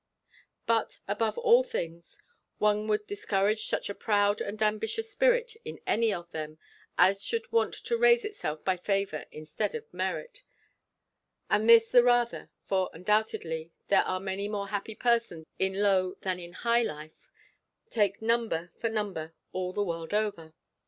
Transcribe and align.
But, 0.65 0.99
above 1.07 1.37
all 1.37 1.61
things, 1.63 2.17
one 2.57 2.87
would 2.87 3.05
discourage 3.05 3.67
such 3.67 3.87
a 3.87 3.93
proud 3.93 4.41
and 4.41 4.59
ambitious 4.59 5.11
spirit 5.11 5.55
in 5.63 5.79
any 5.85 6.11
of 6.11 6.31
them, 6.31 6.57
as 6.97 7.23
should 7.23 7.51
want 7.51 7.75
to 7.75 7.97
raise 7.97 8.25
itself 8.25 8.65
by 8.65 8.77
favour 8.77 9.27
instead 9.31 9.75
of 9.75 9.93
merit; 9.93 10.41
and 11.51 11.69
this 11.69 11.91
the 11.91 12.01
rather, 12.03 12.49
for, 12.65 12.89
undoubtedly, 12.93 13.73
there 13.89 14.01
are 14.01 14.19
many 14.19 14.47
more 14.47 14.69
happy 14.69 14.95
persons 14.95 15.45
in 15.59 15.83
low 15.83 16.15
than 16.21 16.39
in 16.39 16.53
high 16.53 16.81
life, 16.81 17.29
take 17.91 18.23
number 18.23 18.71
for 18.79 18.89
number 18.89 19.35
all 19.53 19.71
the 19.71 19.83
world 19.85 20.15
over. 20.15 20.55